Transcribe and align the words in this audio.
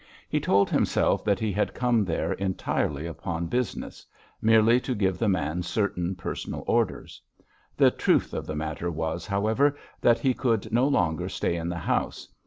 He 0.27 0.39
told 0.39 0.71
himself 0.71 1.23
that 1.25 1.37
he 1.39 1.51
had 1.51 1.75
come 1.75 2.03
there 2.03 2.33
entirely 2.33 3.05
upon 3.05 3.45
business—merely 3.45 4.79
to 4.79 4.95
give 4.95 5.19
the 5.19 5.29
man 5.29 5.61
certain 5.61 6.15
personal 6.15 6.63
orders. 6.65 7.21
The 7.77 7.91
truth 7.91 8.33
of 8.33 8.47
the 8.47 8.55
matter 8.55 8.89
was, 8.89 9.27
however, 9.27 9.77
that 10.01 10.17
he 10.17 10.33
could 10.33 10.71
no 10.73 10.87
longer 10.87 11.29
stay 11.29 11.55
in 11.55 11.69
the 11.69 11.77
house. 11.77 12.27